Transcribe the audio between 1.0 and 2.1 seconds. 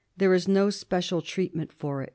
treatment for it.